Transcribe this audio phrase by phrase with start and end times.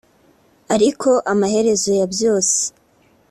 [0.75, 2.59] ariko amaherezo ya byose